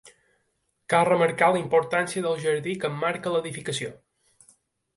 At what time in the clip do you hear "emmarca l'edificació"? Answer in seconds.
2.95-3.95